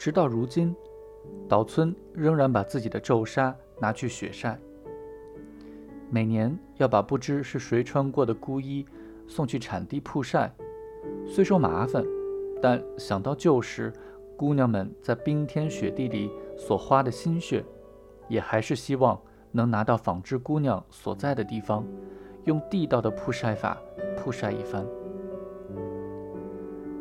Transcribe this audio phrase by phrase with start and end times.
[0.00, 0.74] 直到如今，
[1.46, 4.58] 岛村仍然把自己的皱纱拿去雪晒。
[6.08, 8.86] 每年要把不知是谁穿过的孤衣
[9.28, 10.50] 送去产地曝晒，
[11.26, 12.02] 虽说麻烦，
[12.62, 13.92] 但想到旧时
[14.38, 17.62] 姑娘们在冰天雪地里所花的心血，
[18.26, 19.20] 也还是希望
[19.52, 21.84] 能拿到纺织姑娘所在的地方，
[22.44, 23.76] 用地道的曝晒法
[24.16, 24.82] 曝晒一番。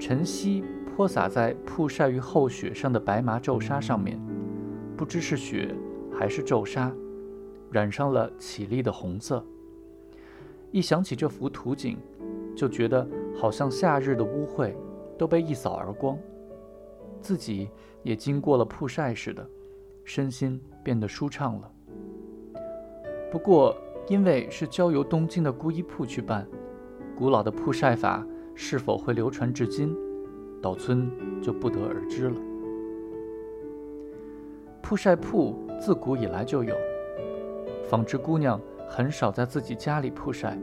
[0.00, 4.18] 晨曦泼洒在曝晒于厚雪上的白麻皱纱上面，
[4.96, 5.74] 不知是雪
[6.10, 6.90] 还是皱纱。
[7.70, 9.44] 染上了绮丽的红色。
[10.72, 11.96] 一想起这幅图景，
[12.56, 14.72] 就觉得好像夏日的污秽
[15.16, 16.18] 都被一扫而光，
[17.20, 17.68] 自己
[18.02, 19.48] 也经过了曝晒似的，
[20.02, 21.70] 身心变得舒畅了。
[23.30, 23.76] 不过，
[24.08, 26.44] 因为是交由东京的孤衣铺去办，
[27.16, 28.26] 古老的曝晒法
[28.62, 29.96] 是否会流传至今，
[30.60, 32.36] 岛村就不得而知了。
[34.82, 36.76] 曝晒铺自古以来就有。
[37.88, 40.58] 纺织姑娘很少在自己家里曝晒，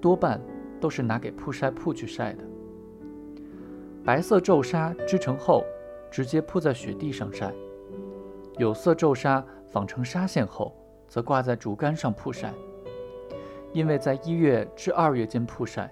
[0.00, 0.40] 多半
[0.80, 2.42] 都是拿给曝晒铺去晒的。
[4.04, 5.62] 白色皱纱织成后，
[6.10, 7.52] 直接铺在雪地上晒；
[8.58, 10.74] 有色皱纱纺成纱线后，
[11.06, 12.52] 则挂在竹竿上曝晒。
[13.72, 15.90] 因为在一月至二月间曝晒，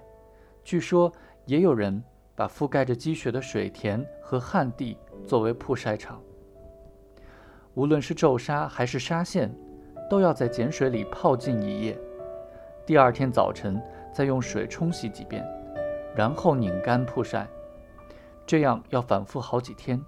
[0.63, 1.11] 据说
[1.45, 2.03] 也有人
[2.35, 6.21] 把覆盖着积雪的水田和旱地作为曝晒场。
[7.73, 9.53] 无论是皱纱还是纱线。
[10.09, 11.97] 都要在碱水里泡浸一夜，
[12.85, 13.81] 第二天早晨
[14.13, 15.41] 再用水冲洗几遍，
[16.13, 17.47] 然后拧干曝晒。
[18.45, 20.03] 这样要反复好几天。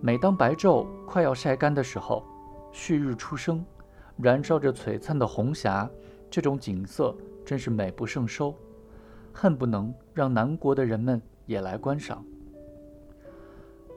[0.00, 2.24] 每当白昼快要晒干的时候，
[2.72, 3.64] 旭日初升，
[4.16, 5.88] 燃烧着璀璨的红霞，
[6.28, 8.52] 这种景色真是美不胜收，
[9.32, 12.24] 恨不能让南国的人们也来观赏。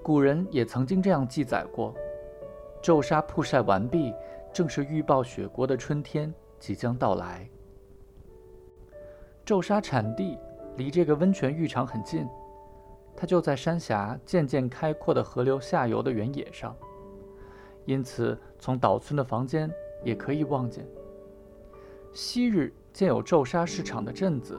[0.04, 1.94] 古人也曾经这样记载过：
[2.82, 4.14] 昼沙曝晒完毕。
[4.54, 7.46] 正是预报雪国的春天即将到来。
[9.46, 10.40] 昼沙产地
[10.78, 12.26] 离这个温泉浴场很近，
[13.18, 16.74] 它就在山峡渐渐开阔的河流下游的原野上，
[17.84, 19.70] 因此从岛村的房间
[20.06, 20.88] 也可以望见。
[22.14, 24.58] 昔日建有昼沙市场的镇子，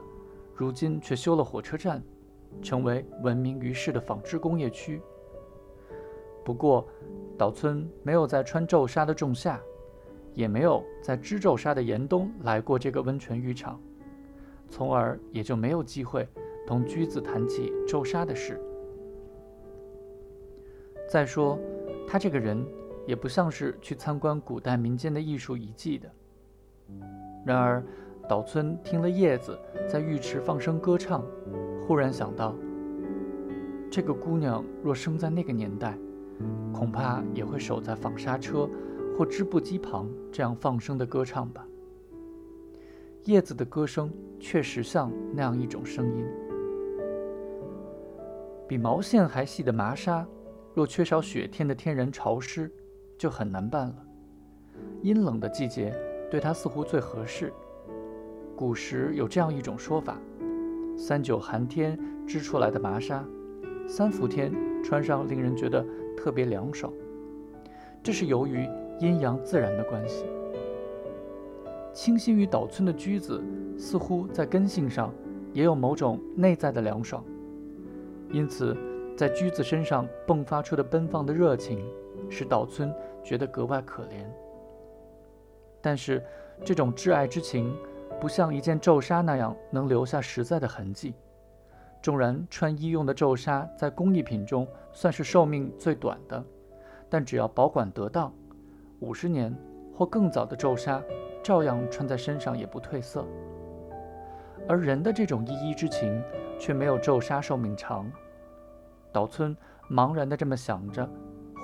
[0.57, 2.03] 如今却修了火车站，
[2.61, 5.01] 成为闻名于世的纺织工业区。
[6.43, 6.87] 不过，
[7.37, 9.61] 岛村没有在穿皱纱的仲夏。
[10.33, 13.81] 也没有在织皱纱的严冬来过这个温泉浴场，
[14.69, 16.29] 从而也就没有机会
[16.67, 18.61] 同居子谈起皱纱的事。
[21.09, 21.57] 再说，
[22.07, 22.63] 他这个人
[23.07, 26.07] 也不像是去参观古代民间的艺术遗迹的。
[27.43, 27.83] 然而，
[28.27, 29.57] 岛村听了叶子
[29.87, 31.23] 在浴池放声歌唱，
[31.87, 32.53] 忽然想到，
[33.89, 35.97] 这个姑娘若生在那个年代，
[36.73, 38.69] 恐怕也会守在纺纱车。
[39.17, 41.65] 或织布机旁这样放声的歌唱吧。
[43.23, 46.23] 叶子的歌声确实像那样一种声音。
[48.67, 50.23] 比毛线还细的麻纱，
[50.75, 52.71] 若缺少雪天的天然潮湿，
[53.17, 53.95] 就很难办了。
[55.01, 55.91] 阴冷的季节
[56.29, 57.51] 对它似乎最合适。
[58.57, 60.17] 古时有这样一种说法：
[60.97, 61.95] 三九寒天
[62.25, 63.23] 织出来的麻纱，
[63.87, 64.51] 三伏天
[64.83, 65.85] 穿上令人觉得
[66.17, 66.91] 特别凉爽。
[68.01, 68.67] 这是由于。
[68.99, 70.25] 阴阳自然的关系，
[71.93, 73.39] 清新于岛村的居子，
[73.77, 75.13] 似乎在根性上
[75.53, 77.23] 也有某种内在的凉爽，
[78.31, 78.75] 因此，
[79.15, 81.85] 在居子身上迸发出的奔放的热情，
[82.27, 82.91] 使岛村
[83.23, 84.25] 觉得格外可怜。
[85.79, 86.19] 但是，
[86.65, 87.71] 这种挚爱之情，
[88.19, 91.13] 不像一件皱纱那样能留下实在的痕迹。
[92.01, 96.43] 纵然穿衣用的皱纱在工艺品中算是寿命最短的，
[97.09, 98.31] 但只要保管得当。
[98.99, 99.55] 五十年
[99.93, 101.01] 或更早的皱纱，
[101.43, 103.25] 照样穿在身上也不褪色。
[104.67, 106.23] 而人的这种依依之情，
[106.59, 108.09] 却没有皱纱寿命长。
[109.11, 109.55] 岛村
[109.89, 111.07] 茫然地这么想着，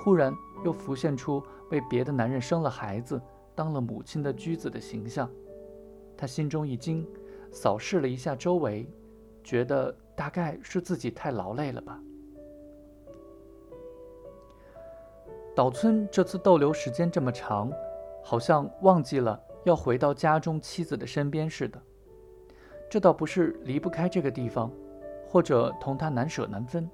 [0.02, 0.32] 忽然
[0.64, 3.20] 又浮现出为别的男人生了孩子、
[3.54, 5.28] 当了母亲的居子的形象。
[6.16, 7.06] 他心中一惊，
[7.52, 8.86] 扫视了一下周围，
[9.42, 12.00] 觉得大概是自己太劳累了吧。
[15.54, 17.70] 岛村这次逗留时间这么长，
[18.22, 21.80] 好像忘记了要回到家中妻子的身边似的。
[22.90, 24.70] 这倒不是离不开这个地方，
[25.28, 26.88] 或者同他难舍难分，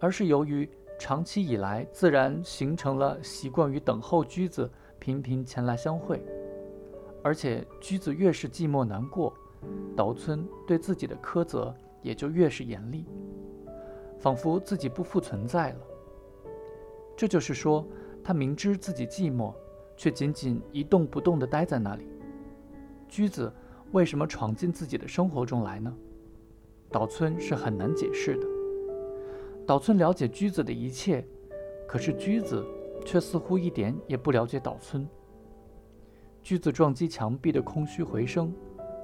[0.00, 0.68] 而是由于
[0.98, 6.22] 长期以来自然形成了习惯于等候居子频频前来相会，
[7.22, 9.32] 而且居子越是寂寞难过，
[9.96, 13.04] 岛村对自己的苛责也就越是严厉，
[14.18, 15.80] 仿佛自己不复存在了。
[17.16, 17.86] 这就是说，
[18.24, 19.54] 他明知自己寂寞，
[19.96, 22.08] 却仅仅一动不动地待在那里。
[23.08, 23.52] 驹子
[23.92, 25.94] 为什么闯进自己的生活中来呢？
[26.90, 28.46] 岛村是很难解释的。
[29.64, 31.24] 岛村了解驹子的一切，
[31.86, 32.64] 可是驹子
[33.04, 35.08] 却似乎一点也不了解岛村。
[36.42, 38.52] 驹子撞击墙壁的空虚回声，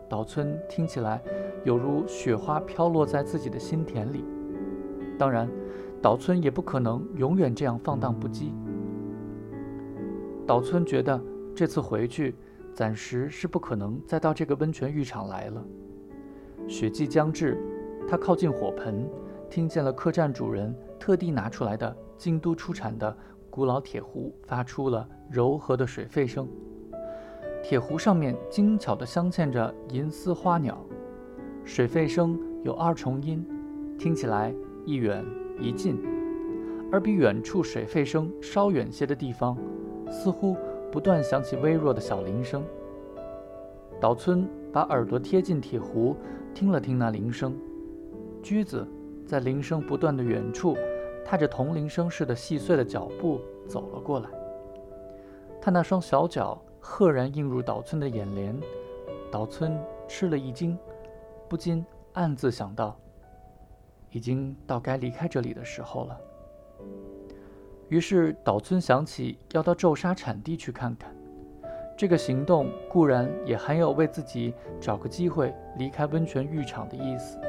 [0.08, 1.23] 岛村听起来
[1.64, 4.25] 有如雪花飘落在自己的心田里。
[5.17, 5.49] 当然，
[6.02, 8.50] 岛村也不可能永远这样放荡不羁。
[10.49, 11.20] 岛村觉得
[11.55, 12.35] 这次回去，
[12.75, 15.64] 暂时是不可能再到这个温泉浴场来了。
[16.67, 17.56] 雪季将至，
[18.08, 19.08] 他靠近火盆，
[19.49, 23.17] 听见了客栈主人特地拿出来的京都出产的
[23.49, 26.49] 古老铁壶发出了柔和的水沸声。
[27.63, 30.79] 铁壶上面精巧地镶嵌着银丝花鸟，
[31.65, 33.45] 水沸声有二重音，
[33.99, 34.55] 听起来
[34.87, 35.23] 一远
[35.61, 36.01] 一近，
[36.91, 39.57] 而比远处水沸声稍远些的地方，
[40.11, 40.57] 似乎
[40.91, 42.65] 不断响起微弱的小铃声。
[44.01, 46.17] 岛村把耳朵贴近铁壶，
[46.55, 47.55] 听了听那铃声。
[48.43, 48.87] 驹子
[49.27, 50.75] 在铃声不断的远处，
[51.23, 54.31] 踏着铜铃声似的细碎的脚步走了过来。
[55.61, 56.59] 他那双小脚。
[56.81, 58.59] 赫然映入岛村的眼帘，
[59.31, 60.79] 岛村吃了一惊，
[61.49, 62.97] 不禁暗自想到：
[64.11, 66.21] 已经到该离开这里的时候了。
[67.89, 71.15] 于是岛村想起要到皱沙产地去看看。
[71.97, 77.41] 这个行动固然也含有为自己找个机会离开温泉浴场的意思，